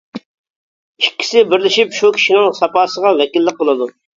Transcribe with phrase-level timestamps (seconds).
[1.03, 3.93] ئىككىسى بىرلىشىپ شۇ كىشىنىڭ ساپاسىغا ۋەكىللىك قىلىدۇ.